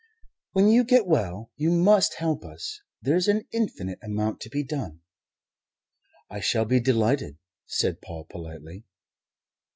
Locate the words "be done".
4.49-5.01